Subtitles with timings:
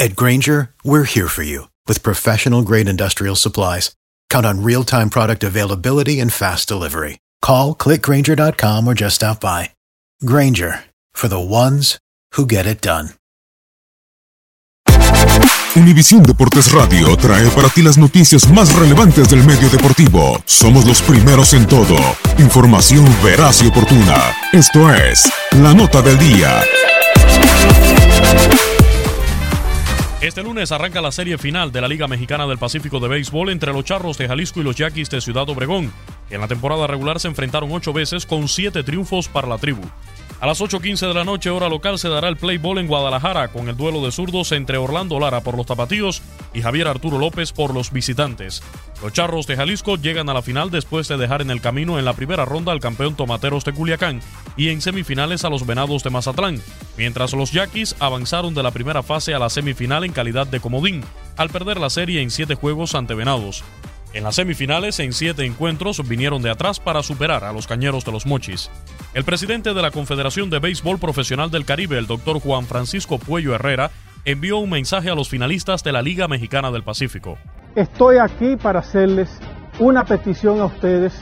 [0.00, 3.94] At Granger, we're here for you with professional grade industrial supplies.
[4.28, 7.18] Count on real time product availability and fast delivery.
[7.40, 9.70] Call clickgranger.com or just stop by.
[10.24, 11.98] Granger for the ones
[12.32, 13.10] who get it done.
[15.76, 20.40] Univisión Deportes Radio trae para ti las noticias más relevantes del medio deportivo.
[20.46, 21.96] Somos los primeros en todo.
[22.38, 24.36] Información veraz y oportuna.
[24.52, 25.28] Esto es
[25.60, 26.62] La Nota del Día.
[30.34, 33.72] Este lunes arranca la serie final de la Liga Mexicana del Pacífico de Béisbol entre
[33.72, 35.92] los Charros de Jalisco y los Yaquis de Ciudad Obregón,
[36.28, 39.82] que en la temporada regular se enfrentaron ocho veces con siete triunfos para la tribu.
[40.44, 43.48] A las 8.15 de la noche, hora local, se dará el play ball en Guadalajara
[43.48, 46.20] con el duelo de zurdos entre Orlando Lara por los tapatíos
[46.52, 48.62] y Javier Arturo López por los visitantes.
[49.02, 52.04] Los Charros de Jalisco llegan a la final después de dejar en el camino en
[52.04, 54.20] la primera ronda al campeón Tomateros de Culiacán
[54.54, 56.60] y en semifinales a los Venados de Mazatlán,
[56.98, 61.02] mientras los Yaquis avanzaron de la primera fase a la semifinal en calidad de comodín,
[61.38, 63.64] al perder la serie en siete juegos ante Venados.
[64.14, 68.12] En las semifinales, en siete encuentros, vinieron de atrás para superar a los Cañeros de
[68.12, 68.70] los Mochis.
[69.12, 73.56] El presidente de la Confederación de Béisbol Profesional del Caribe, el doctor Juan Francisco Puello
[73.56, 73.90] Herrera,
[74.24, 77.38] envió un mensaje a los finalistas de la Liga Mexicana del Pacífico.
[77.74, 79.28] Estoy aquí para hacerles
[79.80, 81.12] una petición a ustedes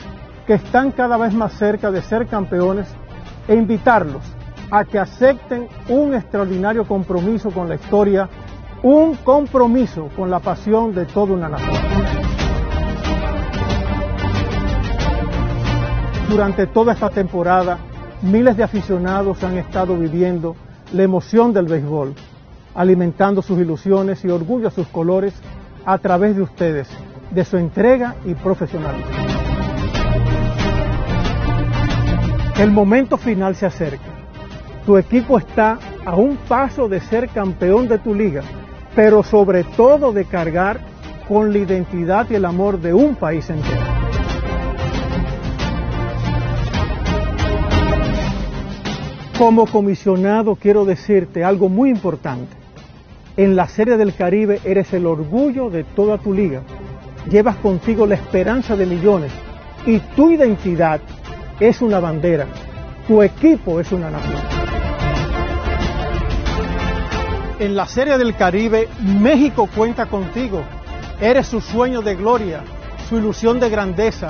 [0.45, 2.87] que están cada vez más cerca de ser campeones
[3.47, 4.21] e invitarlos
[4.69, 8.29] a que acepten un extraordinario compromiso con la historia,
[8.83, 11.92] un compromiso con la pasión de toda una nación.
[16.33, 17.77] Durante toda esta temporada,
[18.23, 20.55] miles de aficionados han estado viviendo
[20.91, 22.15] la emoción del béisbol,
[22.73, 25.35] alimentando sus ilusiones y orgullo a sus colores
[25.85, 26.87] a través de ustedes,
[27.29, 29.11] de su entrega y profesionalismo.
[32.57, 34.09] El momento final se acerca.
[34.87, 38.41] Tu equipo está a un paso de ser campeón de tu liga,
[38.95, 40.79] pero sobre todo de cargar
[41.27, 43.92] con la identidad y el amor de un país entero.
[49.37, 52.55] Como comisionado quiero decirte algo muy importante.
[53.35, 56.61] En la Serie del Caribe eres el orgullo de toda tu liga.
[57.29, 59.31] Llevas contigo la esperanza de millones
[59.87, 61.01] y tu identidad
[61.59, 62.45] es una bandera.
[63.07, 64.39] Tu equipo es una nación.
[67.59, 70.61] En la Serie del Caribe, México cuenta contigo.
[71.19, 72.63] Eres su sueño de gloria,
[73.09, 74.29] su ilusión de grandeza.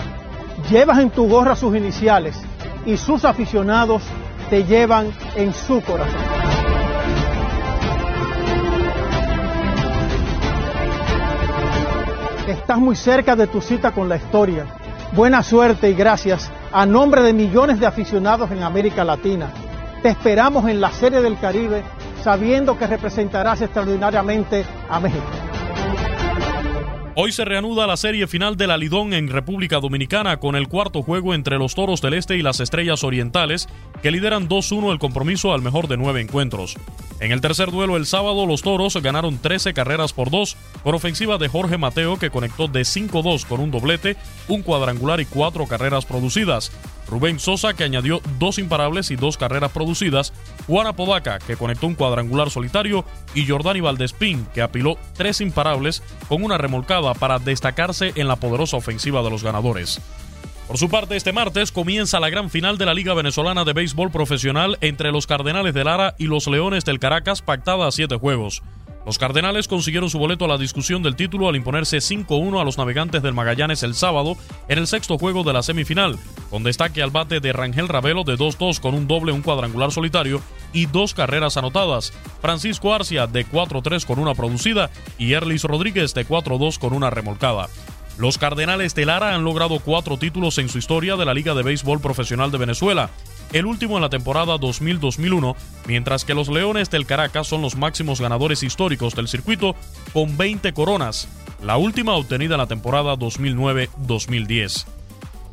[0.69, 2.39] Llevas en tu gorra sus iniciales
[2.85, 4.03] y sus aficionados
[4.49, 6.21] te llevan en su corazón.
[12.47, 14.65] Estás muy cerca de tu cita con la historia.
[15.13, 19.51] Buena suerte y gracias a nombre de millones de aficionados en América Latina.
[20.01, 21.83] Te esperamos en la Serie del Caribe
[22.23, 25.23] sabiendo que representarás extraordinariamente a México.
[27.15, 31.03] Hoy se reanuda la serie final de la Lidón en República Dominicana con el cuarto
[31.03, 33.69] juego entre los Toros del Este y las Estrellas Orientales,
[34.03, 36.75] que lideran 2-1 el compromiso al mejor de nueve encuentros.
[37.21, 41.37] En el tercer duelo el sábado, los Toros ganaron 13 carreras por dos, con ofensiva
[41.37, 44.17] de Jorge Mateo que conectó de 5-2 con un doblete,
[44.49, 46.69] un cuadrangular y cuatro carreras producidas.
[47.07, 50.33] Rubén Sosa que añadió dos imparables y dos carreras producidas,
[50.67, 56.43] Juan Apodaca que conectó un cuadrangular solitario y Jordani Valdespín que apiló tres imparables con
[56.43, 60.01] una remolcada para destacarse en la poderosa ofensiva de los ganadores.
[60.67, 64.11] Por su parte, este martes comienza la gran final de la Liga Venezolana de Béisbol
[64.11, 68.63] Profesional entre los Cardenales de Lara y los Leones del Caracas, pactada a siete juegos.
[69.05, 72.77] Los Cardenales consiguieron su boleto a la discusión del título al imponerse 5-1 a los
[72.77, 74.37] navegantes del Magallanes el sábado
[74.69, 76.17] en el sexto juego de la semifinal,
[76.49, 80.41] con destaque al bate de Rangel Ravelo de 2-2 con un doble, un cuadrangular solitario
[80.71, 82.13] y dos carreras anotadas.
[82.41, 87.67] Francisco Arcia de 4-3 con una producida y Erlis Rodríguez de 4-2 con una remolcada.
[88.17, 91.63] Los Cardenales de Lara han logrado cuatro títulos en su historia de la Liga de
[91.63, 93.09] Béisbol Profesional de Venezuela,
[93.53, 95.55] el último en la temporada 2000-2001,
[95.87, 99.75] mientras que los Leones del Caracas son los máximos ganadores históricos del circuito
[100.13, 101.27] con 20 coronas,
[101.63, 104.85] la última obtenida en la temporada 2009-2010.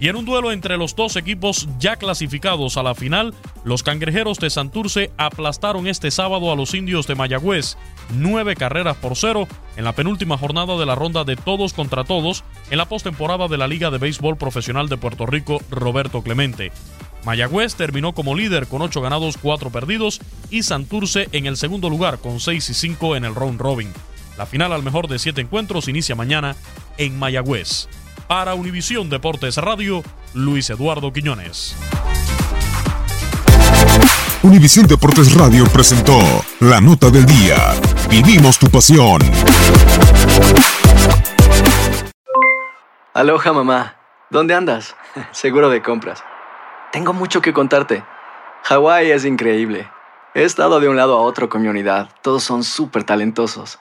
[0.00, 4.38] Y en un duelo entre los dos equipos ya clasificados a la final, los cangrejeros
[4.38, 7.76] de Santurce aplastaron este sábado a los indios de Mayagüez,
[8.14, 12.44] nueve carreras por cero, en la penúltima jornada de la ronda de todos contra todos
[12.70, 16.73] en la postemporada de la Liga de Béisbol Profesional de Puerto Rico, Roberto Clemente.
[17.26, 22.20] Mayagüez terminó como líder con ocho ganados, cuatro perdidos y Santurce en el segundo lugar
[22.20, 23.93] con seis y cinco en el round robin.
[24.38, 26.56] La final al mejor de siete encuentros inicia mañana
[26.97, 27.87] en Mayagüez.
[28.30, 30.04] Para Univisión Deportes Radio,
[30.34, 31.76] Luis Eduardo Quiñones.
[34.44, 36.16] Univisión Deportes Radio presentó
[36.60, 37.56] la nota del día.
[38.08, 39.20] Vivimos tu pasión.
[43.14, 43.96] Aloha mamá,
[44.30, 44.94] ¿dónde andas?
[45.32, 46.22] Seguro de compras.
[46.92, 48.04] Tengo mucho que contarte.
[48.62, 49.90] Hawái es increíble.
[50.34, 52.08] He estado de un lado a otro con mi unidad.
[52.22, 53.80] Todos son súper talentosos.